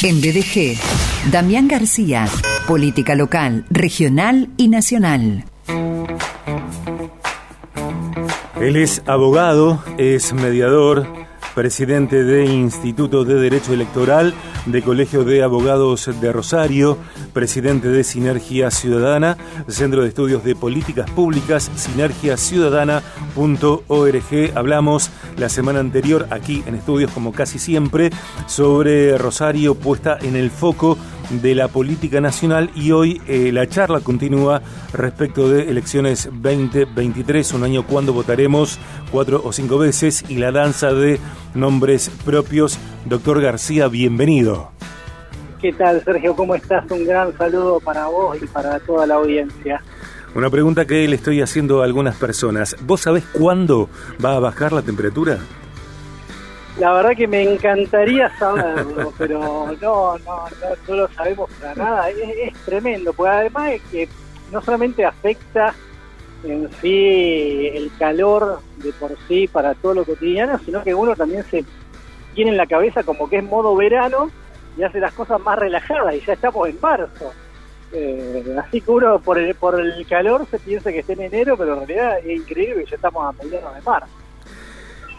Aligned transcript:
En 0.00 0.20
BDG, 0.20 0.78
Damián 1.32 1.66
García, 1.66 2.28
política 2.68 3.16
local, 3.16 3.64
regional 3.68 4.48
y 4.56 4.68
nacional. 4.68 5.44
Él 8.60 8.76
es 8.76 9.02
abogado, 9.06 9.82
es 9.98 10.32
mediador, 10.32 11.06
presidente 11.58 12.22
de 12.22 12.44
Instituto 12.44 13.24
de 13.24 13.34
Derecho 13.34 13.72
Electoral 13.72 14.32
de 14.66 14.80
Colegio 14.80 15.24
de 15.24 15.42
Abogados 15.42 16.08
de 16.20 16.32
Rosario, 16.32 16.96
presidente 17.32 17.88
de 17.88 18.04
Sinergia 18.04 18.70
Ciudadana, 18.70 19.36
Centro 19.66 20.02
de 20.02 20.08
Estudios 20.08 20.44
de 20.44 20.54
Políticas 20.54 21.10
Públicas, 21.10 21.68
sinergiaciudadana.org. 21.74 24.52
Hablamos 24.54 25.10
la 25.36 25.48
semana 25.48 25.80
anterior 25.80 26.28
aquí 26.30 26.62
en 26.64 26.76
estudios, 26.76 27.10
como 27.10 27.32
casi 27.32 27.58
siempre, 27.58 28.10
sobre 28.46 29.18
Rosario 29.18 29.74
puesta 29.74 30.16
en 30.22 30.36
el 30.36 30.52
foco 30.52 30.96
de 31.30 31.54
la 31.54 31.68
política 31.68 32.20
nacional 32.20 32.70
y 32.74 32.92
hoy 32.92 33.20
eh, 33.26 33.52
la 33.52 33.68
charla 33.68 34.00
continúa 34.00 34.62
respecto 34.92 35.48
de 35.48 35.70
elecciones 35.70 36.28
2023, 36.32 37.52
un 37.54 37.64
año 37.64 37.86
cuando 37.86 38.12
votaremos 38.12 38.78
cuatro 39.10 39.40
o 39.44 39.52
cinco 39.52 39.78
veces 39.78 40.24
y 40.28 40.36
la 40.36 40.52
danza 40.52 40.92
de 40.92 41.18
nombres 41.54 42.10
propios. 42.24 42.78
Doctor 43.04 43.40
García, 43.40 43.88
bienvenido. 43.88 44.70
¿Qué 45.60 45.72
tal, 45.72 46.02
Sergio? 46.04 46.36
¿Cómo 46.36 46.54
estás? 46.54 46.88
Un 46.90 47.04
gran 47.04 47.36
saludo 47.36 47.80
para 47.80 48.06
vos 48.06 48.36
y 48.40 48.46
para 48.46 48.78
toda 48.80 49.06
la 49.06 49.14
audiencia. 49.14 49.82
Una 50.34 50.50
pregunta 50.50 50.84
que 50.86 51.08
le 51.08 51.16
estoy 51.16 51.40
haciendo 51.40 51.82
a 51.82 51.84
algunas 51.84 52.16
personas. 52.16 52.76
¿Vos 52.82 53.00
sabés 53.00 53.24
cuándo 53.32 53.88
va 54.24 54.36
a 54.36 54.38
bajar 54.38 54.72
la 54.72 54.82
temperatura? 54.82 55.38
La 56.76 56.92
verdad 56.92 57.16
que 57.16 57.26
me 57.26 57.42
encantaría 57.42 58.30
saberlo, 58.38 59.12
pero 59.18 59.40
no, 59.80 60.18
no, 60.18 60.18
no, 60.88 60.94
lo 60.94 61.08
sabemos 61.08 61.50
para 61.60 61.74
nada. 61.74 62.10
Es, 62.10 62.54
tremendo, 62.64 63.12
porque 63.12 63.30
además 63.30 63.72
es 63.72 63.82
que 63.90 64.08
no 64.52 64.62
solamente 64.62 65.04
afecta 65.04 65.74
en 66.44 66.68
sí 66.80 67.68
el 67.74 67.90
calor 67.98 68.60
de 68.76 68.92
por 68.92 69.16
sí 69.26 69.48
para 69.48 69.74
todo 69.74 69.94
lo 69.94 70.04
cotidiano, 70.04 70.58
sino 70.64 70.84
que 70.84 70.94
uno 70.94 71.16
también 71.16 71.44
se 71.50 71.64
tiene 72.34 72.52
en 72.52 72.56
la 72.56 72.66
cabeza 72.66 73.02
como 73.02 73.28
que 73.28 73.38
es 73.38 73.44
modo 73.44 73.74
verano 73.74 74.30
y 74.76 74.84
hace 74.84 75.00
las 75.00 75.12
cosas 75.14 75.40
más 75.40 75.58
relajadas 75.58 76.14
y 76.14 76.20
ya 76.20 76.34
estamos 76.34 76.68
en 76.68 76.78
marzo. 76.80 77.32
Eh, 77.90 78.56
así 78.62 78.80
que 78.80 78.90
uno 78.90 79.18
por 79.18 79.38
el, 79.38 79.54
por 79.54 79.80
el 79.80 80.06
calor 80.06 80.46
se 80.50 80.58
piensa 80.58 80.92
que 80.92 81.00
está 81.00 81.14
en 81.14 81.22
enero, 81.22 81.56
pero 81.56 81.72
en 81.72 81.88
realidad 81.88 82.18
es 82.18 82.38
increíble 82.38 82.84
que 82.84 82.90
ya 82.90 82.96
estamos 82.96 83.24
a 83.24 83.42
mediados 83.42 83.74
de 83.74 83.82
marzo. 83.82 84.12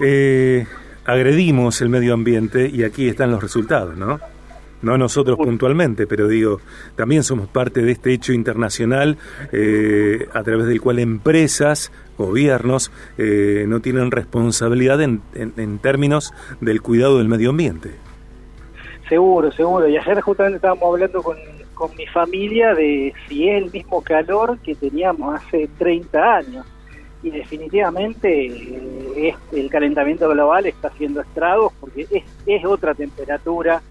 Eh, 0.02 0.66
agredimos 1.10 1.82
el 1.82 1.90
medio 1.90 2.14
ambiente 2.14 2.70
y 2.72 2.84
aquí 2.84 3.08
están 3.08 3.32
los 3.32 3.42
resultados, 3.42 3.98
¿no? 3.98 4.20
No 4.82 4.98
nosotros 4.98 5.38
puntualmente, 5.38 6.08
pero 6.08 6.28
digo, 6.28 6.62
también 6.96 7.24
somos 7.24 7.50
parte 7.50 7.82
de 7.82 7.92
este 7.92 8.14
hecho 8.14 8.32
internacional 8.32 9.18
eh, 9.52 10.28
a 10.34 10.42
través 10.44 10.68
del 10.68 10.80
cual 10.80 11.00
empresas, 11.00 11.92
gobiernos, 12.18 12.90
eh, 13.18 13.66
no 13.68 13.82
tienen 13.82 14.10
responsabilidad 14.10 15.02
en, 15.02 15.22
en, 15.34 15.80
términos 15.80 16.34
del 16.62 16.82
cuidado 16.82 17.18
del 17.18 17.28
medio 17.28 17.50
ambiente. 17.50 17.92
Seguro, 19.10 19.52
seguro. 19.52 19.88
Y 19.90 19.98
ayer 19.98 20.22
justamente 20.22 20.58
estábamos 20.58 20.94
hablando 20.94 21.22
con, 21.24 21.36
con 21.74 21.94
mi 21.98 22.06
familia 22.08 22.74
de 22.74 23.14
si 23.28 23.50
es 23.50 23.64
el 23.64 23.72
mismo 23.72 24.02
calor 24.02 24.60
que 24.60 24.76
teníamos 24.76 25.42
hace 25.42 25.70
30 25.78 26.36
años 26.36 26.66
y 27.22 27.32
definitivamente 27.32 28.48
eh, 28.48 29.36
el 29.52 29.70
calentamiento 29.70 30.30
global 30.30 30.66
está 30.66 30.88
haciendo 30.88 31.22
estragos 31.22 31.74
porque 31.80 32.08
es, 32.10 32.24
es 32.46 32.66
otra 32.66 32.94
temperatura, 32.94 33.82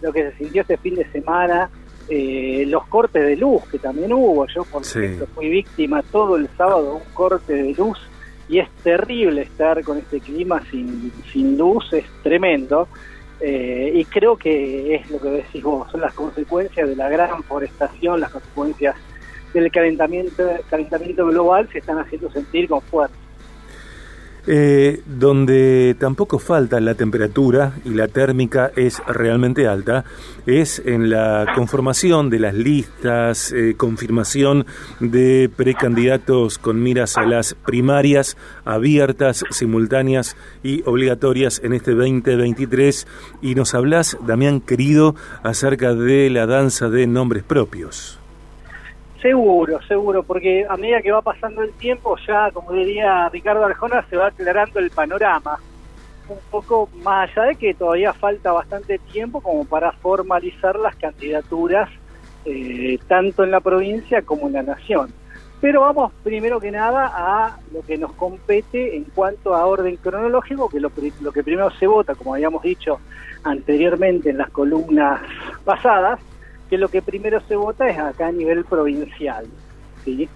lo 0.00 0.12
que 0.12 0.30
se 0.30 0.38
sintió 0.38 0.62
este 0.62 0.76
fin 0.78 0.94
de 0.94 1.10
semana, 1.10 1.68
eh, 2.08 2.64
los 2.66 2.86
cortes 2.86 3.22
de 3.22 3.36
luz 3.36 3.62
que 3.70 3.78
también 3.78 4.12
hubo, 4.12 4.46
yo 4.46 4.64
por 4.64 4.82
ejemplo 4.82 5.26
fui 5.34 5.48
víctima 5.48 6.02
todo 6.02 6.36
el 6.36 6.48
sábado 6.56 6.82
de 6.84 6.90
un 6.92 7.14
corte 7.14 7.52
de 7.52 7.74
luz 7.74 7.98
y 8.48 8.60
es 8.60 8.70
terrible 8.82 9.42
estar 9.42 9.82
con 9.84 9.98
este 9.98 10.20
clima 10.20 10.62
sin, 10.70 11.12
sin 11.30 11.58
luz, 11.58 11.92
es 11.92 12.06
tremendo. 12.22 12.88
Eh, 13.40 13.92
y 13.94 14.04
creo 14.06 14.36
que 14.36 14.96
es 14.96 15.10
lo 15.10 15.20
que 15.20 15.28
decís 15.28 15.62
vos, 15.62 15.88
son 15.92 16.00
las 16.00 16.12
consecuencias 16.12 16.88
de 16.88 16.96
la 16.96 17.08
gran 17.08 17.42
forestación, 17.44 18.20
las 18.20 18.30
consecuencias 18.30 18.96
del 19.60 19.72
calentamiento, 19.72 21.26
global 21.26 21.68
se 21.72 21.78
están 21.78 21.98
haciendo 21.98 22.30
sentir 22.30 22.68
con 22.68 22.80
fuerza. 22.82 23.14
Eh, 24.50 25.02
donde 25.04 25.94
tampoco 25.98 26.38
falta 26.38 26.80
la 26.80 26.94
temperatura 26.94 27.74
y 27.84 27.90
la 27.90 28.08
térmica 28.08 28.72
es 28.76 29.02
realmente 29.06 29.66
alta, 29.66 30.06
es 30.46 30.80
en 30.86 31.10
la 31.10 31.52
conformación 31.54 32.30
de 32.30 32.38
las 32.38 32.54
listas, 32.54 33.52
eh, 33.52 33.74
confirmación 33.76 34.64
de 35.00 35.50
precandidatos 35.54 36.56
con 36.56 36.82
miras 36.82 37.18
a 37.18 37.26
las 37.26 37.52
primarias 37.52 38.38
abiertas, 38.64 39.44
simultáneas 39.50 40.34
y 40.62 40.82
obligatorias 40.86 41.60
en 41.62 41.74
este 41.74 41.90
2023. 41.90 43.06
Y 43.42 43.54
nos 43.54 43.74
hablas, 43.74 44.16
Damián 44.26 44.62
querido, 44.62 45.14
acerca 45.42 45.94
de 45.94 46.30
la 46.30 46.46
danza 46.46 46.88
de 46.88 47.06
nombres 47.06 47.42
propios. 47.42 48.18
Seguro, 49.20 49.80
seguro, 49.82 50.22
porque 50.22 50.64
a 50.68 50.76
medida 50.76 51.02
que 51.02 51.10
va 51.10 51.22
pasando 51.22 51.62
el 51.62 51.72
tiempo 51.72 52.16
ya, 52.26 52.50
como 52.52 52.72
diría 52.72 53.28
Ricardo 53.30 53.64
Arjona, 53.64 54.04
se 54.08 54.16
va 54.16 54.28
aclarando 54.28 54.78
el 54.78 54.90
panorama. 54.90 55.58
Un 56.28 56.38
poco 56.50 56.88
más 57.02 57.30
allá 57.30 57.48
de 57.48 57.56
que 57.56 57.74
todavía 57.74 58.12
falta 58.12 58.52
bastante 58.52 58.98
tiempo 58.98 59.40
como 59.40 59.64
para 59.64 59.90
formalizar 59.92 60.78
las 60.78 60.94
candidaturas, 60.94 61.88
eh, 62.44 62.98
tanto 63.08 63.42
en 63.42 63.50
la 63.50 63.60
provincia 63.60 64.22
como 64.22 64.46
en 64.46 64.52
la 64.52 64.62
nación. 64.62 65.12
Pero 65.60 65.80
vamos 65.80 66.12
primero 66.22 66.60
que 66.60 66.70
nada 66.70 67.10
a 67.12 67.58
lo 67.72 67.82
que 67.82 67.98
nos 67.98 68.12
compete 68.12 68.96
en 68.96 69.04
cuanto 69.04 69.56
a 69.56 69.66
orden 69.66 69.96
cronológico, 69.96 70.68
que 70.68 70.78
lo, 70.78 70.92
lo 71.20 71.32
que 71.32 71.42
primero 71.42 71.70
se 71.72 71.88
vota, 71.88 72.14
como 72.14 72.34
habíamos 72.34 72.62
dicho 72.62 73.00
anteriormente 73.42 74.30
en 74.30 74.38
las 74.38 74.50
columnas 74.50 75.20
pasadas, 75.64 76.20
que 76.68 76.78
lo 76.78 76.88
que 76.88 77.02
primero 77.02 77.40
se 77.48 77.56
vota 77.56 77.88
es 77.88 77.98
acá 77.98 78.28
a 78.28 78.32
nivel 78.32 78.64
provincial. 78.64 79.46
¿sí? 80.04 80.28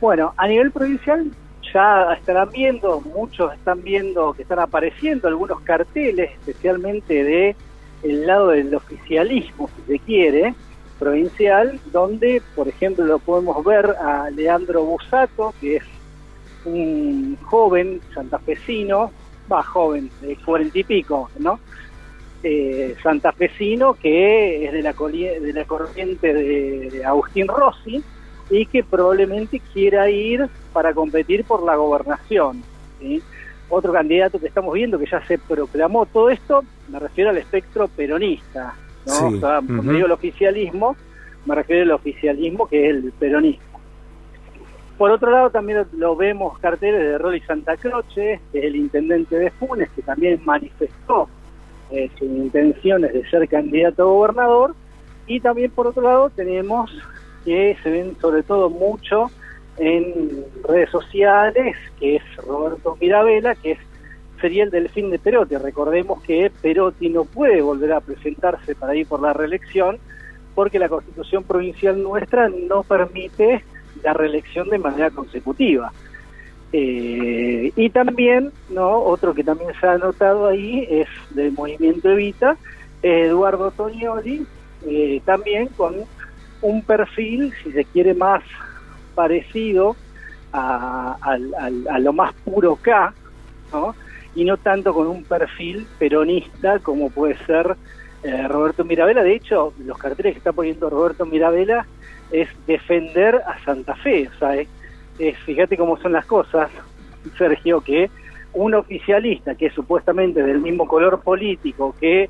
Bueno, 0.00 0.32
a 0.36 0.46
nivel 0.48 0.70
provincial 0.70 1.30
ya 1.72 2.12
estarán 2.14 2.50
viendo, 2.50 3.00
muchos 3.00 3.52
están 3.54 3.82
viendo 3.82 4.32
que 4.32 4.42
están 4.42 4.58
apareciendo 4.58 5.28
algunos 5.28 5.60
carteles, 5.60 6.30
especialmente 6.32 7.24
de 7.24 7.56
el 8.02 8.26
lado 8.26 8.48
del 8.48 8.74
oficialismo, 8.74 9.68
si 9.76 9.92
se 9.92 9.98
quiere, 9.98 10.54
provincial, 10.98 11.80
donde, 11.90 12.42
por 12.54 12.68
ejemplo, 12.68 13.04
lo 13.04 13.18
podemos 13.18 13.64
ver 13.64 13.96
a 14.00 14.30
Leandro 14.30 14.84
Busato, 14.84 15.54
que 15.60 15.76
es 15.76 15.84
un 16.64 17.36
joven 17.42 18.00
santafesino, 18.14 19.10
va 19.50 19.62
joven, 19.62 20.10
de 20.20 20.36
cuarenta 20.36 20.78
y 20.78 20.84
pico, 20.84 21.30
¿no? 21.38 21.58
Eh, 22.46 22.94
santafesino 23.02 23.94
que 23.94 24.66
es 24.66 24.72
de 24.72 24.82
la, 24.82 24.92
de 24.92 25.52
la 25.54 25.64
corriente 25.64 26.34
de 26.34 27.02
Agustín 27.04 27.48
Rossi 27.48 28.04
y 28.50 28.66
que 28.66 28.84
probablemente 28.84 29.60
quiera 29.72 30.10
ir 30.10 30.46
para 30.72 30.92
competir 30.92 31.44
por 31.44 31.62
la 31.64 31.76
gobernación. 31.76 32.62
Otro 33.70 33.94
candidato 33.94 34.38
que 34.38 34.48
estamos 34.48 34.74
viendo 34.74 34.98
que 34.98 35.06
ya 35.06 35.26
se 35.26 35.38
proclamó 35.38 36.04
todo 36.04 36.28
esto, 36.28 36.62
me 36.88 36.98
refiero 36.98 37.30
al 37.30 37.38
espectro 37.38 37.88
peronista, 37.88 38.74
¿no? 39.06 39.40
Cuando 39.40 39.92
digo 39.92 40.06
el 40.06 40.12
oficialismo, 40.12 40.96
me 41.46 41.54
refiero 41.54 41.82
al 41.82 41.92
oficialismo 41.92 42.68
que 42.68 42.84
es 42.84 42.90
el 42.94 43.12
peronismo. 43.12 43.80
Por 44.98 45.10
otro 45.10 45.30
lado, 45.30 45.48
también 45.48 45.86
lo 45.96 46.14
vemos 46.14 46.58
carteles 46.58 47.00
de 47.00 47.16
Rolly 47.16 47.40
Santa 47.40 47.76
Croce, 47.78 48.40
que 48.52 48.58
es 48.58 48.64
el 48.64 48.76
intendente 48.76 49.36
de 49.36 49.50
Funes, 49.50 49.88
que 49.96 50.02
también 50.02 50.40
manifestó 50.44 51.28
eh, 51.94 52.10
sus 52.18 52.28
intenciones 52.28 53.12
de 53.12 53.28
ser 53.30 53.48
candidato 53.48 54.02
a 54.02 54.06
gobernador. 54.06 54.74
Y 55.26 55.40
también 55.40 55.70
por 55.70 55.86
otro 55.86 56.02
lado 56.02 56.30
tenemos 56.30 56.90
que 57.44 57.76
se 57.82 57.90
ven 57.90 58.16
sobre 58.20 58.42
todo 58.42 58.70
mucho 58.70 59.30
en 59.78 60.44
redes 60.62 60.90
sociales, 60.90 61.76
que 61.98 62.16
es 62.16 62.36
Roberto 62.36 62.96
Mirabella, 63.00 63.54
que 63.54 63.72
es 63.72 63.78
sería 64.40 64.64
el 64.64 64.70
delfín 64.70 65.10
de 65.10 65.18
Perotti. 65.18 65.56
Recordemos 65.56 66.22
que 66.22 66.52
Perotti 66.60 67.08
no 67.08 67.24
puede 67.24 67.62
volver 67.62 67.92
a 67.92 68.00
presentarse 68.00 68.74
para 68.74 68.94
ir 68.94 69.06
por 69.06 69.22
la 69.22 69.32
reelección 69.32 69.98
porque 70.54 70.78
la 70.78 70.88
constitución 70.88 71.44
provincial 71.44 72.02
nuestra 72.02 72.48
no 72.48 72.82
permite 72.82 73.64
la 74.02 74.12
reelección 74.12 74.68
de 74.68 74.78
manera 74.78 75.10
consecutiva. 75.10 75.92
Eh, 76.76 77.72
y 77.76 77.90
también, 77.90 78.50
no 78.68 78.98
otro 78.98 79.32
que 79.32 79.44
también 79.44 79.70
se 79.80 79.86
ha 79.86 79.96
notado 79.96 80.48
ahí 80.48 80.84
es 80.90 81.06
del 81.30 81.52
movimiento 81.52 82.10
Evita, 82.10 82.56
Eduardo 83.00 83.70
Toñoli, 83.70 84.44
eh, 84.84 85.22
también 85.24 85.68
con 85.68 85.94
un 86.62 86.82
perfil, 86.82 87.52
si 87.62 87.70
se 87.70 87.84
quiere, 87.84 88.12
más 88.12 88.42
parecido 89.14 89.94
a, 90.52 91.38
lo 92.00 92.12
más 92.12 92.34
puro 92.44 92.74
K, 92.74 93.14
¿no? 93.72 93.94
y 94.34 94.44
no 94.44 94.56
tanto 94.56 94.92
con 94.92 95.06
un 95.06 95.22
perfil 95.22 95.86
peronista 96.00 96.80
como 96.80 97.08
puede 97.08 97.36
ser 97.46 97.76
eh, 98.24 98.48
Roberto 98.48 98.84
Mirabella. 98.84 99.22
De 99.22 99.36
hecho, 99.36 99.72
los 99.78 99.96
carteles 99.96 100.32
que 100.32 100.38
está 100.38 100.50
poniendo 100.50 100.90
Roberto 100.90 101.24
Mirabella 101.24 101.86
es 102.32 102.48
defender 102.66 103.36
a 103.46 103.62
Santa 103.64 103.94
Fe. 103.94 104.28
O 104.34 104.38
sea, 104.40 104.56
es, 104.56 104.66
fíjate 105.44 105.76
cómo 105.76 105.96
son 105.98 106.12
las 106.12 106.26
cosas, 106.26 106.70
Sergio, 107.38 107.80
que 107.80 108.10
un 108.52 108.74
oficialista 108.74 109.54
que 109.54 109.66
es 109.66 109.74
supuestamente 109.74 110.42
del 110.42 110.60
mismo 110.60 110.86
color 110.86 111.20
político 111.20 111.94
que 112.00 112.24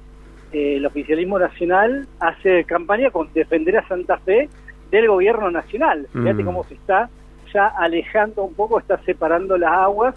eh, 0.52 0.76
el 0.76 0.86
oficialismo 0.86 1.38
nacional 1.38 2.06
hace 2.20 2.64
campaña 2.64 3.10
con 3.10 3.32
defender 3.32 3.76
a 3.78 3.88
Santa 3.88 4.18
Fe 4.18 4.48
del 4.90 5.08
gobierno 5.08 5.50
nacional. 5.50 6.06
Fíjate 6.12 6.42
mm. 6.42 6.46
cómo 6.46 6.64
se 6.64 6.74
está 6.74 7.10
ya 7.52 7.66
alejando 7.66 8.42
un 8.44 8.54
poco, 8.54 8.78
está 8.78 8.98
separando 9.04 9.58
las 9.58 9.72
aguas 9.72 10.14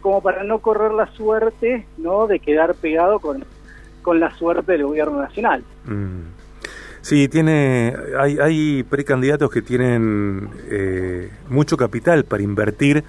como 0.00 0.20
para 0.20 0.44
no 0.44 0.60
correr 0.60 0.92
la 0.92 1.06
suerte 1.08 1.86
no 1.96 2.26
de 2.26 2.38
quedar 2.38 2.74
pegado 2.74 3.18
con, 3.18 3.44
con 4.02 4.20
la 4.20 4.30
suerte 4.36 4.72
del 4.72 4.84
gobierno 4.84 5.20
nacional. 5.20 5.64
Mm. 5.84 6.20
Sí, 7.06 7.28
tiene, 7.28 7.94
hay, 8.18 8.36
hay 8.40 8.82
precandidatos 8.82 9.48
que 9.48 9.62
tienen 9.62 10.50
eh, 10.68 11.30
mucho 11.48 11.76
capital 11.76 12.24
para 12.24 12.42
invertir 12.42 13.04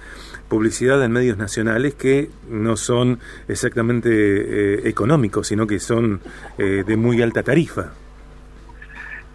publicidad 0.48 1.02
en 1.02 1.10
medios 1.10 1.36
nacionales 1.36 1.96
que 1.96 2.30
no 2.48 2.76
son 2.76 3.18
exactamente 3.48 4.08
eh, 4.08 4.88
económicos, 4.88 5.48
sino 5.48 5.66
que 5.66 5.80
son 5.80 6.20
eh, 6.58 6.84
de 6.86 6.96
muy 6.96 7.20
alta 7.22 7.42
tarifa. 7.42 7.90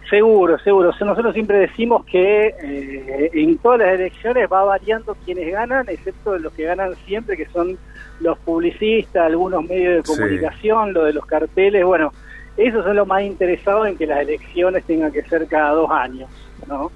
Seguro, 0.08 0.58
seguro. 0.60 0.92
Nosotros 0.98 1.34
siempre 1.34 1.58
decimos 1.58 2.06
que 2.06 2.46
eh, 2.62 3.30
en 3.34 3.58
todas 3.58 3.80
las 3.80 3.88
elecciones 4.00 4.48
va 4.50 4.64
variando 4.64 5.14
quienes 5.26 5.52
ganan, 5.52 5.86
excepto 5.90 6.38
los 6.38 6.54
que 6.54 6.64
ganan 6.64 6.94
siempre, 7.04 7.36
que 7.36 7.46
son 7.50 7.76
los 8.20 8.38
publicistas, 8.38 9.26
algunos 9.26 9.62
medios 9.68 9.96
de 9.96 10.02
comunicación, 10.04 10.94
lo 10.94 11.04
de 11.04 11.12
los 11.12 11.26
carteles. 11.26 11.84
Bueno, 11.84 12.14
esos 12.56 12.84
son 12.84 12.96
los 12.96 13.06
más 13.06 13.22
interesados 13.22 13.88
en 13.88 13.96
que 13.96 14.06
las 14.06 14.20
elecciones 14.20 14.84
tengan 14.84 15.12
que 15.12 15.22
ser 15.22 15.46
cada 15.46 15.70
dos 15.70 15.90
años, 15.90 16.28
¿no? 16.68 16.90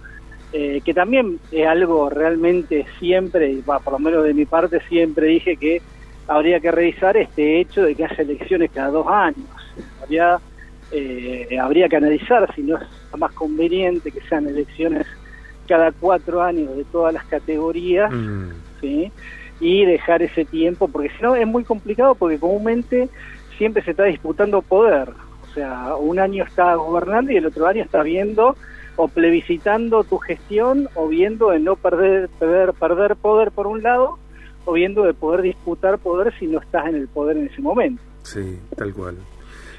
Eh, 0.53 0.81
que 0.85 0.95
también 0.95 1.39
es 1.53 1.67
algo 1.67 2.09
realmente 2.09 2.87
siempre, 2.99 3.51
y 3.53 3.63
por 3.63 3.93
lo 3.93 3.99
menos 3.99 4.25
de 4.25 4.33
mi 4.33 4.47
parte 4.47 4.81
siempre 4.89 5.27
dije 5.27 5.57
que 5.57 5.83
habría 6.27 6.61
que 6.61 6.71
revisar 6.71 7.17
este 7.17 7.61
hecho 7.61 7.83
de 7.83 7.95
que 7.95 8.05
haya 8.05 8.23
elecciones 8.23 8.71
cada 8.73 8.89
dos 8.91 9.07
años. 9.09 9.47
Habría, 10.03 10.39
eh, 10.91 11.59
habría 11.61 11.89
que 11.89 11.97
analizar 11.97 12.53
si 12.55 12.63
no 12.63 12.79
es 12.79 12.85
más 13.19 13.33
conveniente 13.33 14.11
que 14.11 14.21
sean 14.23 14.47
elecciones 14.47 15.07
cada 15.67 15.93
cuatro 15.93 16.41
años 16.41 16.75
de 16.77 16.85
todas 16.85 17.13
las 17.13 17.25
categorías, 17.25 18.11
mm. 18.11 18.51
¿sí? 18.81 19.13
y 19.61 19.85
dejar 19.85 20.23
ese 20.23 20.45
tiempo, 20.45 20.89
porque 20.89 21.11
si 21.11 21.23
no 21.23 21.35
es 21.35 21.47
muy 21.47 21.65
complicado, 21.65 22.15
porque 22.15 22.39
comúnmente 22.39 23.09
siempre 23.57 23.83
se 23.83 23.91
está 23.91 24.05
disputando 24.05 24.63
poder. 24.63 25.11
Sea, 25.59 25.97
un 25.97 26.21
año 26.21 26.45
está 26.45 26.77
gobernando 26.77 27.33
y 27.33 27.37
el 27.37 27.47
otro 27.47 27.67
año 27.67 27.83
está 27.83 28.05
viendo 28.05 28.55
o 28.95 29.09
plebiscitando 29.09 30.05
tu 30.05 30.19
gestión 30.19 30.89
o 30.95 31.09
viendo 31.09 31.51
de 31.51 31.59
no 31.59 31.75
perder, 31.75 32.29
perder, 32.39 32.75
perder 32.75 33.17
poder 33.17 33.51
por 33.51 33.67
un 33.67 33.83
lado 33.83 34.21
o 34.67 34.75
viendo 34.75 35.03
de 35.03 35.15
poder 35.15 35.43
disputar 35.43 35.99
poder 35.99 36.33
si 36.39 36.47
no 36.47 36.61
estás 36.61 36.87
en 36.87 36.95
el 36.95 37.09
poder 37.09 37.39
en 37.39 37.49
ese 37.49 37.61
momento. 37.61 38.01
Sí, 38.23 38.61
tal 38.77 38.95
cual. 38.95 39.17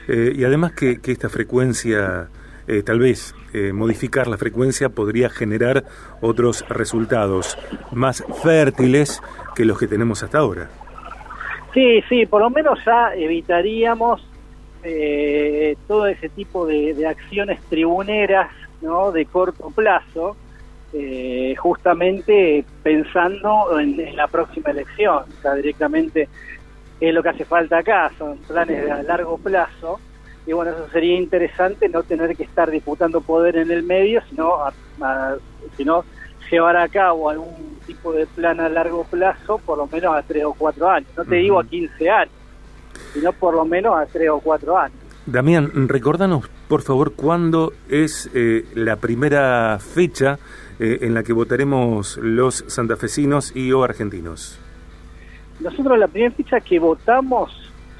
Eh, 0.09 0.33
y 0.35 0.43
además 0.43 0.73
que, 0.73 0.99
esta 1.01 1.29
frecuencia, 1.29 2.27
eh, 2.67 2.83
tal 2.83 2.99
vez 2.99 3.33
eh, 3.53 3.71
modificar 3.71 4.27
la 4.27 4.37
frecuencia 4.37 4.89
podría 4.89 5.29
generar 5.29 5.85
otros 6.19 6.67
resultados 6.67 7.57
más 7.93 8.21
fértiles 8.43 9.21
que 9.55 9.63
los 9.63 9.79
que 9.79 9.87
tenemos 9.87 10.23
hasta 10.23 10.39
ahora. 10.39 10.69
Sí, 11.73 12.01
sí, 12.09 12.25
por 12.25 12.41
lo 12.41 12.49
menos 12.49 12.79
ya 12.85 13.13
evitaríamos 13.15 14.28
todo 15.87 16.07
ese 16.07 16.29
tipo 16.29 16.65
de 16.65 17.05
acciones 17.07 17.59
tribuneras 17.69 18.49
¿no? 18.81 19.11
de 19.11 19.25
corto 19.25 19.69
plazo, 19.69 20.35
eh, 20.93 21.55
justamente 21.57 22.65
pensando 22.83 23.79
en, 23.79 24.15
la 24.15 24.27
próxima 24.27 24.71
elección. 24.71 25.23
O 25.37 25.41
sea, 25.41 25.55
directamente 25.55 26.27
es 26.99 27.13
lo 27.13 27.23
que 27.23 27.29
hace 27.29 27.45
falta 27.45 27.79
acá, 27.79 28.11
son 28.17 28.37
planes 28.39 28.89
a 28.89 29.03
largo 29.03 29.37
plazo. 29.37 29.99
Y 30.45 30.53
bueno, 30.53 30.71
eso 30.71 30.87
sería 30.91 31.15
interesante 31.15 31.89
no 31.89 32.03
tener 32.03 32.35
que 32.35 32.43
estar 32.43 32.71
disputando 32.71 33.21
poder 33.21 33.57
en 33.57 33.69
el 33.71 33.83
medio, 33.83 34.21
sino, 34.29 34.57
sino 35.77 36.03
llevar 36.49 36.77
a 36.77 36.87
cabo 36.87 37.29
algún 37.29 37.77
tipo 37.85 38.11
de 38.11 38.25
plan 38.25 38.59
a 38.59 38.69
largo 38.69 39.03
plazo, 39.03 39.59
por 39.59 39.77
lo 39.77 39.85
menos 39.87 40.15
a 40.15 40.23
tres 40.23 40.45
o 40.45 40.53
cuatro 40.53 40.89
años. 40.89 41.09
No 41.15 41.23
te 41.23 41.35
digo 41.35 41.59
a 41.59 41.65
15 41.65 42.09
años, 42.09 42.33
sino 43.13 43.33
por 43.33 43.53
lo 43.53 43.65
menos 43.65 43.97
a 43.97 44.05
tres 44.05 44.29
o 44.29 44.39
cuatro 44.39 44.77
años. 44.77 44.97
Damián, 45.25 45.87
recordanos 45.87 46.49
por 46.67 46.81
favor 46.81 47.13
cuándo 47.13 47.73
es 47.89 48.29
eh, 48.33 48.65
la 48.73 48.95
primera 48.95 49.77
fecha 49.79 50.39
eh, 50.79 50.99
en 51.01 51.13
la 51.13 51.23
que 51.23 51.33
votaremos 51.33 52.17
los 52.17 52.63
santafesinos 52.67 53.55
y 53.55 53.71
o 53.71 53.83
argentinos. 53.83 54.59
Nosotros 55.59 55.99
la 55.99 56.07
primera 56.07 56.33
fecha 56.33 56.61
que 56.61 56.79
votamos 56.79 57.51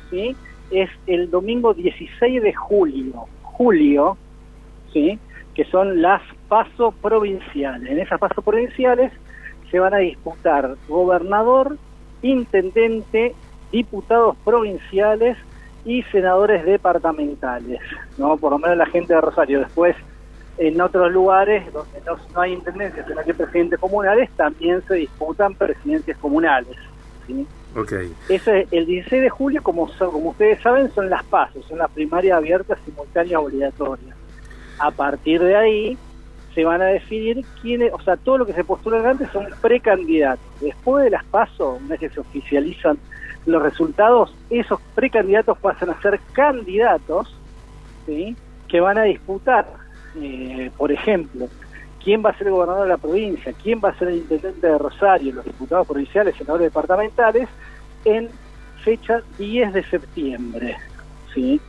¿sí? 0.10 0.36
es 0.72 0.90
el 1.08 1.30
domingo 1.30 1.74
16 1.74 2.42
de 2.42 2.54
julio, 2.54 3.26
julio, 3.42 4.18
¿sí? 4.94 5.20
que 5.54 5.66
son 5.66 6.02
las 6.02 6.22
pasos 6.48 6.94
provinciales. 7.02 7.92
En 7.92 8.00
esas 8.00 8.20
pasos 8.20 8.44
provinciales 8.44 9.12
se 9.70 9.80
van 9.80 9.94
a 9.94 9.98
disputar 9.98 10.78
gobernador, 10.88 11.78
intendente, 12.22 13.36
diputados 13.72 14.36
provinciales 14.44 15.38
y 15.86 16.04
senadores 16.04 16.66
departamentales, 16.66 17.80
¿no? 18.18 18.38
Por 18.38 18.52
lo 18.52 18.60
menos 18.60 18.78
la 18.78 18.86
gente 18.86 19.14
de 19.14 19.22
Rosario. 19.22 19.60
Después, 19.60 19.96
en 20.58 20.80
otros 20.82 21.12
lugares 21.12 21.72
donde 21.72 22.02
no, 22.06 22.42
hay 22.42 22.54
intendencias, 22.54 23.08
sino 23.08 23.22
que 23.24 23.34
presidentes 23.34 23.80
comunales, 23.80 24.30
también 24.32 24.82
se 24.88 24.96
disputan 24.96 25.56
presidencias 25.56 26.18
comunales. 26.18 26.76
¿sí? 27.26 27.48
Okay. 27.76 28.14
Ese, 28.28 28.68
el 28.72 28.86
16 28.86 29.22
de 29.22 29.30
julio, 29.30 29.64
como, 29.64 29.90
como 29.98 30.32
ustedes 30.32 30.62
saben, 30.62 30.92
son 30.92 31.10
las 31.10 31.24
pasos, 31.24 31.66
son 31.66 31.78
las 31.78 31.90
primarias 31.92 32.38
abiertas, 32.38 32.78
simultáneas, 32.86 33.42
obligatorias. 33.42 34.16
A 34.80 34.92
partir 34.92 35.42
de 35.42 35.56
ahí 35.56 35.98
se 36.54 36.66
van 36.66 36.82
a 36.82 36.88
definir 36.88 37.46
quiénes, 37.62 37.94
o 37.94 38.02
sea, 38.02 38.18
todo 38.18 38.40
lo 38.40 38.46
que 38.46 38.54
se 38.54 38.64
postula 38.64 39.08
antes 39.10 39.30
son 39.32 39.48
precandidatos. 39.62 40.46
Después 40.60 41.06
de 41.06 41.12
las 41.12 41.24
pasos, 41.26 41.80
una 41.80 41.90
vez 41.90 42.00
que 42.00 42.10
se 42.10 42.20
oficializan 42.20 42.98
los 43.46 43.62
resultados, 43.62 44.36
esos 44.50 44.80
precandidatos 44.96 45.58
pasan 45.58 45.90
a 45.90 46.02
ser 46.02 46.20
candidatos 46.34 47.36
que 48.68 48.80
van 48.82 48.98
a 48.98 49.04
disputar, 49.04 49.68
eh, 50.16 50.72
por 50.78 50.92
ejemplo, 50.92 51.48
quién 52.04 52.24
va 52.26 52.32
a 52.32 52.38
ser 52.38 52.48
el 52.48 52.54
gobernador 52.54 52.84
de 52.84 52.90
la 52.90 52.98
provincia, 52.98 53.54
quién 53.62 53.80
va 53.84 53.90
a 53.90 53.98
ser 54.00 54.10
el 54.10 54.18
intendente 54.18 54.66
de 54.66 54.78
Rosario, 54.78 55.34
los 55.34 55.46
diputados 55.46 55.88
provinciales, 55.88 56.36
senadores 56.36 56.66
departamentales, 56.66 57.48
en 58.06 58.30
fecha 58.84 59.22
10 59.38 59.74
de 59.74 59.84
septiembre. 59.84 60.78
¿sí? 61.34 61.62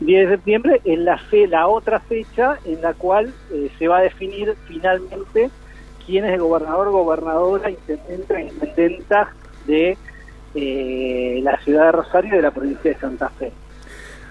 10 0.00 0.28
de 0.28 0.34
septiembre 0.36 0.80
es 0.84 0.98
la, 0.98 1.18
fe, 1.18 1.46
la 1.46 1.66
otra 1.66 2.00
fecha 2.00 2.58
en 2.64 2.80
la 2.82 2.94
cual 2.94 3.32
eh, 3.50 3.70
se 3.78 3.88
va 3.88 3.98
a 3.98 4.02
definir 4.02 4.54
finalmente 4.66 5.50
quién 6.04 6.24
es 6.24 6.34
el 6.34 6.40
gobernador, 6.40 6.90
gobernadora, 6.90 7.70
intendente, 7.70 8.42
intendenta 8.42 9.32
de 9.66 9.98
eh, 10.58 11.40
la 11.42 11.60
ciudad 11.60 11.86
de 11.86 11.92
Rosario 11.92 12.32
y 12.32 12.36
de 12.36 12.42
la 12.42 12.50
provincia 12.50 12.90
de 12.90 12.98
Santa 12.98 13.28
Fe. 13.28 13.52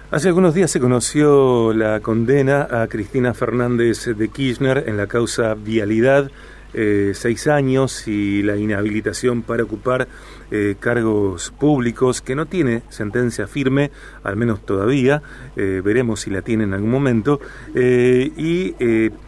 Hace 0.09 0.29
algunos 0.29 0.55
días 0.55 0.71
se 0.71 0.79
conoció 0.79 1.71
la 1.71 1.99
condena 1.99 2.67
a 2.71 2.87
Cristina 2.87 3.35
Fernández 3.35 4.05
de 4.05 4.27
Kirchner 4.29 4.85
en 4.87 4.97
la 4.97 5.05
causa 5.05 5.53
Vialidad, 5.53 6.31
eh, 6.73 7.11
seis 7.13 7.47
años 7.47 8.07
y 8.07 8.41
la 8.41 8.55
inhabilitación 8.55 9.43
para 9.43 9.63
ocupar 9.63 10.07
eh, 10.49 10.75
cargos 10.79 11.51
públicos, 11.51 12.21
que 12.21 12.33
no 12.33 12.47
tiene 12.47 12.81
sentencia 12.89 13.45
firme, 13.45 13.91
al 14.23 14.35
menos 14.35 14.65
todavía, 14.65 15.21
veremos 15.55 16.21
si 16.21 16.31
la 16.31 16.41
tiene 16.41 16.63
en 16.63 16.73
algún 16.73 16.91
momento, 16.91 17.39
y 17.75 18.75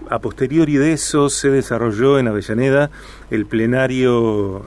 a 0.09 0.19
posteriori 0.19 0.77
de 0.77 0.93
eso 0.93 1.29
se 1.29 1.49
desarrolló 1.49 2.17
en 2.17 2.27
Avellaneda 2.27 2.89
el 3.29 3.45
plenario 3.45 4.65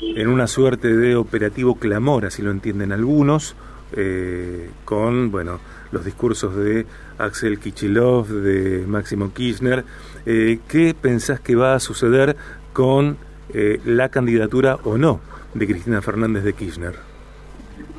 en 0.00 0.28
una 0.28 0.46
suerte 0.46 0.94
de 0.94 1.16
operativo 1.16 1.76
clamor, 1.76 2.26
así 2.26 2.42
lo 2.42 2.50
entienden 2.50 2.92
algunos, 2.92 3.56
eh, 3.94 4.70
con 4.84 5.30
bueno 5.30 5.60
los 5.92 6.04
discursos 6.04 6.56
de 6.56 6.86
Axel 7.18 7.58
Kichilov, 7.58 8.26
de 8.26 8.84
Máximo 8.86 9.32
Kirchner. 9.32 9.84
Eh, 10.26 10.58
¿Qué 10.68 10.94
pensás 11.00 11.40
que 11.40 11.54
va 11.54 11.74
a 11.74 11.80
suceder 11.80 12.36
con 12.72 13.16
eh, 13.54 13.80
la 13.84 14.08
candidatura 14.08 14.78
o 14.84 14.98
no 14.98 15.20
de 15.54 15.66
Cristina 15.66 16.02
Fernández 16.02 16.44
de 16.44 16.52
Kirchner? 16.52 16.94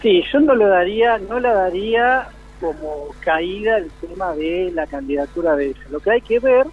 Sí, 0.02 0.24
yo 0.32 0.40
no 0.40 0.56
lo 0.56 0.68
daría, 0.68 1.18
no 1.18 1.40
la 1.40 1.54
daría 1.54 2.28
como 2.60 3.08
caída 3.22 3.78
el 3.78 3.90
tema 4.02 4.34
de 4.36 4.72
la 4.74 4.88
candidatura 4.88 5.56
de 5.56 5.68
ella. 5.68 5.82
Lo 5.90 6.00
que 6.00 6.12
hay 6.12 6.22
que 6.22 6.40
ver, 6.40 6.68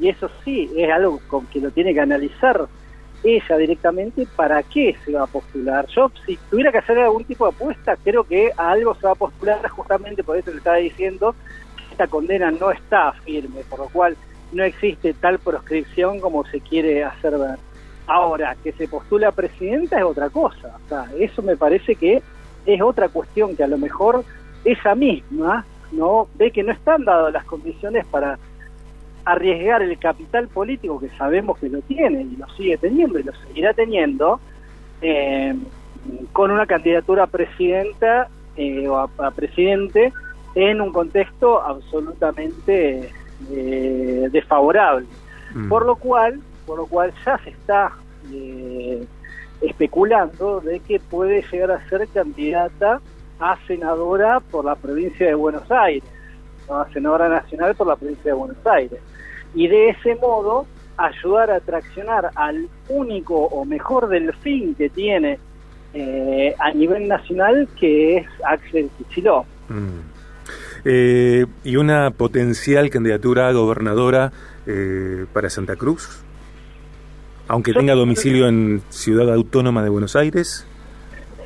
y 0.00 0.08
eso 0.08 0.30
sí, 0.44 0.70
es 0.76 0.90
algo 0.90 1.20
con 1.28 1.46
que 1.46 1.60
lo 1.60 1.70
tiene 1.70 1.94
que 1.94 2.00
analizar 2.00 2.68
ella 3.22 3.56
directamente 3.56 4.26
para 4.36 4.62
qué 4.62 4.96
se 5.04 5.12
va 5.12 5.24
a 5.24 5.26
postular. 5.26 5.86
Yo, 5.88 6.10
si 6.24 6.38
tuviera 6.50 6.72
que 6.72 6.78
hacer 6.78 6.98
algún 6.98 7.24
tipo 7.24 7.44
de 7.44 7.54
apuesta, 7.54 7.96
creo 8.02 8.24
que 8.24 8.50
a 8.56 8.70
algo 8.70 8.94
se 8.94 9.06
va 9.06 9.12
a 9.12 9.16
postular 9.16 9.68
justamente 9.68 10.24
por 10.24 10.36
eso 10.36 10.50
le 10.50 10.58
estaba 10.58 10.76
diciendo 10.76 11.34
que 11.76 11.92
esta 11.92 12.06
condena 12.06 12.50
no 12.50 12.70
está 12.70 13.12
firme, 13.24 13.60
por 13.68 13.80
lo 13.80 13.88
cual 13.88 14.16
no 14.52 14.64
existe 14.64 15.14
tal 15.14 15.38
proscripción 15.38 16.20
como 16.20 16.44
se 16.46 16.60
quiere 16.60 17.04
hacer 17.04 17.38
ver. 17.38 17.58
Ahora, 18.06 18.56
que 18.62 18.72
se 18.72 18.88
postula 18.88 19.30
presidenta 19.30 19.98
es 19.98 20.04
otra 20.04 20.30
cosa. 20.30 20.76
O 20.84 20.88
sea, 20.88 21.06
eso 21.18 21.42
me 21.42 21.56
parece 21.56 21.94
que 21.94 22.22
es 22.66 22.82
otra 22.82 23.08
cuestión 23.08 23.54
que 23.56 23.62
a 23.62 23.68
lo 23.68 23.78
mejor 23.78 24.24
ella 24.64 24.94
misma 24.94 25.64
no 25.92 26.28
ve 26.34 26.50
que 26.50 26.62
no 26.62 26.72
están 26.72 27.04
dadas 27.04 27.32
las 27.32 27.44
condiciones 27.44 28.04
para 28.06 28.38
arriesgar 29.32 29.82
el 29.82 29.98
capital 29.98 30.48
político 30.48 31.00
que 31.00 31.08
sabemos 31.10 31.58
que 31.58 31.68
lo 31.68 31.80
tiene 31.82 32.22
y 32.22 32.36
lo 32.36 32.48
sigue 32.50 32.76
teniendo 32.78 33.18
y 33.18 33.22
lo 33.22 33.32
seguirá 33.46 33.72
teniendo 33.74 34.40
eh, 35.02 35.54
con 36.32 36.50
una 36.50 36.66
candidatura 36.66 37.24
a 37.24 37.26
presidenta 37.26 38.28
eh, 38.56 38.88
o 38.88 38.98
a, 38.98 39.30
presidente 39.30 40.12
en 40.54 40.80
un 40.80 40.92
contexto 40.92 41.62
absolutamente 41.62 43.10
eh, 43.50 44.28
desfavorable. 44.30 45.06
Mm. 45.52 45.68
por 45.68 45.84
lo 45.84 45.96
cual 45.96 46.40
por 46.64 46.78
lo 46.78 46.86
cual 46.86 47.12
ya 47.26 47.36
se 47.38 47.50
está 47.50 47.90
especulando 49.60 50.60
de 50.60 50.78
que 50.78 51.00
puede 51.00 51.42
llegar 51.50 51.72
a 51.72 51.88
ser 51.88 52.06
candidata 52.06 53.00
a 53.40 53.58
senadora 53.66 54.38
por 54.38 54.64
la 54.64 54.76
provincia 54.76 55.26
de 55.26 55.34
Buenos 55.34 55.68
Aires 55.70 56.08
a 56.68 56.86
senadora 56.92 57.28
nacional 57.28 57.74
por 57.74 57.88
la 57.88 57.96
provincia 57.96 58.30
de 58.30 58.38
Buenos 58.38 58.64
Aires 58.64 59.00
y 59.54 59.68
de 59.68 59.90
ese 59.90 60.14
modo 60.16 60.66
ayudar 60.96 61.50
a 61.50 61.60
traccionar 61.60 62.30
al 62.34 62.68
único 62.88 63.36
o 63.36 63.64
mejor 63.64 64.08
delfín 64.08 64.74
que 64.74 64.90
tiene 64.90 65.38
eh, 65.94 66.54
a 66.58 66.70
nivel 66.72 67.08
nacional, 67.08 67.68
que 67.78 68.18
es 68.18 68.26
Axel 68.44 68.90
Kicillof. 68.98 69.46
Mm. 69.68 70.00
Eh, 70.84 71.46
¿Y 71.64 71.76
una 71.76 72.10
potencial 72.10 72.90
candidatura 72.90 73.48
a 73.48 73.52
gobernadora 73.52 74.32
eh, 74.66 75.26
para 75.32 75.50
Santa 75.50 75.76
Cruz? 75.76 76.22
Aunque 77.48 77.72
tenga 77.72 77.94
domicilio 77.94 78.46
en 78.46 78.80
Ciudad 78.90 79.32
Autónoma 79.32 79.82
de 79.82 79.88
Buenos 79.88 80.14
Aires. 80.14 80.64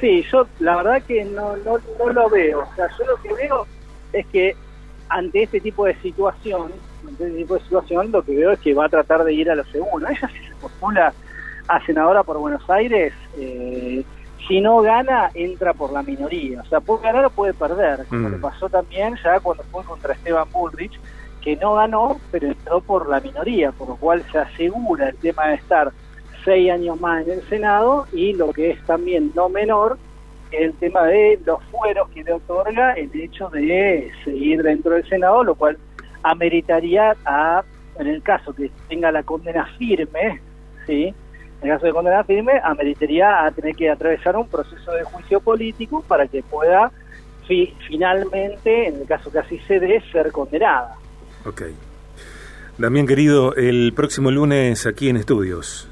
Sí, 0.01 0.23
yo 0.31 0.47
la 0.61 0.77
verdad 0.77 1.03
que 1.03 1.25
no, 1.25 1.57
no, 1.59 1.79
no 1.99 2.13
lo 2.13 2.29
veo. 2.29 2.61
O 2.61 2.75
sea, 2.77 2.87
yo 2.99 3.07
lo 3.07 3.17
que 3.23 3.33
veo 3.33 3.67
es 4.13 4.27
que 4.27 4.55
ante 5.09 5.45
este 5.45 5.61
tipo 5.61 5.87
de 5.87 5.95
situación, 6.03 6.73
ante 7.09 7.25
este 7.25 7.39
tipo 7.39 7.55
de 7.55 7.61
situación, 7.61 8.13
lo 8.13 8.23
que 8.23 8.37
veo 8.37 8.53
es 8.53 8.61
que 8.61 8.75
va 8.75 8.87
a 8.87 8.89
tratar 8.89 9.25
de 9.25 9.33
ir 9.33 9.51
a 9.51 9.55
lo 9.55 9.65
segundo. 9.65 10.07
Ella 10.11 10.29
si 10.29 10.47
se 10.47 10.55
postula 10.61 11.13
a 11.69 11.87
senadora 11.87 12.23
por 12.23 12.39
Buenos 12.39 12.69
Aires, 12.69 13.13
eh, 13.39 14.05
si 14.47 14.61
no 14.61 14.83
gana, 14.83 15.31
entra 15.35 15.73
por 15.73 15.93
la 15.93 16.03
minoría. 16.03 16.61
O 16.61 16.67
sea, 16.67 16.81
puede 16.81 17.03
ganar 17.03 17.25
o 17.25 17.31
puede 17.31 17.55
perder, 17.55 18.05
como 18.07 18.29
le 18.29 18.37
mm. 18.37 18.41
pasó 18.41 18.69
también 18.69 19.17
ya 19.23 19.41
cuando 19.41 19.63
fue 19.65 19.83
contra 19.85 20.15
Esteban 20.15 20.49
Bullrich, 20.53 20.99
que 21.41 21.57
no 21.57 21.75
ganó, 21.75 22.21
pero 22.31 22.49
entró 22.49 22.81
por 22.81 23.09
la 23.09 23.21
minoría, 23.21 23.73
por 23.73 23.89
lo 23.89 23.97
cual 23.97 24.25
se 24.33 24.39
asegura 24.39 25.11
el 25.11 25.17
tema 25.17 25.49
de 25.49 25.55
estar 25.55 25.93
seis 26.45 26.71
años 26.71 27.01
más 27.01 27.27
en 27.27 27.35
el 27.35 27.43
Senado 27.49 28.07
y 28.13 28.35
lo 28.35 28.53
que 28.53 28.71
es 28.71 28.83
también 28.85 29.33
no 29.35 29.49
menor, 29.49 29.99
el 30.51 30.73
tema 30.75 31.05
de 31.05 31.39
los 31.45 31.63
fueros 31.65 32.09
que 32.11 32.23
le 32.23 32.33
otorga 32.33 32.93
el 32.93 33.11
hecho 33.15 33.49
de 33.51 34.11
seguir 34.25 34.63
dentro 34.63 34.93
del 34.93 35.09
Senado, 35.09 35.43
lo 35.43 35.55
cual 35.55 35.79
ameritaría 36.25 37.15
a, 37.25 37.63
en 37.99 38.09
el 38.09 38.23
caso 38.23 38.53
que 38.53 38.71
tenga 38.89 39.13
la 39.13 39.23
condena 39.23 39.67
firme, 39.79 40.41
¿sí? 40.87 41.15
En 41.63 41.71
el 41.71 41.77
caso 41.77 41.87
de 41.87 41.93
condena 41.93 42.25
firme, 42.25 42.61
ameritaría 42.65 43.45
a 43.45 43.51
tener 43.53 43.77
que 43.77 43.91
atravesar 43.91 44.37
un 44.37 44.49
proceso 44.49 44.93
de 44.93 45.05
juicio 45.05 45.41
político 45.41 46.03
para 46.09 46.27
que 46.27 46.43
pueda 46.43 46.91
finalmente, 47.87 48.89
en 48.89 49.01
el 49.03 49.07
caso 49.07 49.31
que 49.31 49.39
así 49.39 49.59
se 49.69 49.79
dé, 49.79 50.03
ser 50.11 50.33
condenada. 50.33 50.97
Ok. 51.45 51.63
Damián, 52.79 53.07
querido, 53.07 53.55
el 53.55 53.93
próximo 53.95 54.31
lunes 54.31 54.87
aquí 54.87 55.11
en 55.11 55.19
Estudios. 55.19 55.89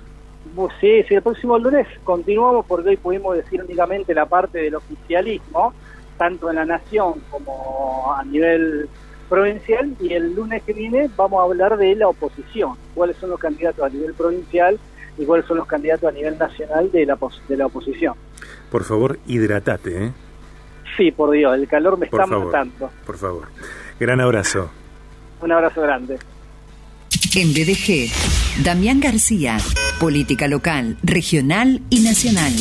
Sí, 0.80 1.02
sí, 1.08 1.14
el 1.14 1.22
próximo 1.22 1.58
lunes 1.58 1.86
continuamos 2.04 2.66
porque 2.66 2.90
hoy 2.90 2.96
pudimos 2.96 3.36
decir 3.36 3.62
únicamente 3.62 4.14
la 4.14 4.26
parte 4.26 4.58
del 4.58 4.74
oficialismo, 4.74 5.72
tanto 6.18 6.50
en 6.50 6.56
la 6.56 6.64
nación 6.64 7.22
como 7.30 8.14
a 8.14 8.24
nivel 8.24 8.88
provincial, 9.32 9.96
y 9.98 10.12
el 10.12 10.34
lunes 10.34 10.62
que 10.62 10.74
viene 10.74 11.08
vamos 11.16 11.40
a 11.40 11.44
hablar 11.44 11.78
de 11.78 11.94
la 11.94 12.06
oposición, 12.06 12.74
cuáles 12.94 13.16
son 13.16 13.30
los 13.30 13.40
candidatos 13.40 13.82
a 13.82 13.88
nivel 13.88 14.12
provincial 14.12 14.78
y 15.16 15.24
cuáles 15.24 15.46
son 15.46 15.56
los 15.56 15.66
candidatos 15.66 16.10
a 16.10 16.12
nivel 16.12 16.36
nacional 16.36 16.92
de 16.92 17.06
la, 17.06 17.18
de 17.48 17.56
la 17.56 17.66
oposición. 17.66 18.14
Por 18.70 18.84
favor, 18.84 19.18
hidratate, 19.26 20.04
¿eh? 20.04 20.12
Sí, 20.98 21.12
por 21.12 21.30
Dios, 21.30 21.54
el 21.54 21.66
calor 21.66 21.98
me 21.98 22.04
está 22.04 22.26
matando. 22.26 22.90
Por 23.06 23.16
favor. 23.16 23.48
Gran 23.98 24.20
abrazo. 24.20 24.70
Un 25.40 25.50
abrazo 25.50 25.80
grande. 25.80 26.18
En 27.34 27.54
BDG, 27.54 28.62
Damián 28.62 29.00
García, 29.00 29.56
política 29.98 30.46
local, 30.46 30.98
regional 31.02 31.80
y 31.88 32.00
nacional. 32.00 32.52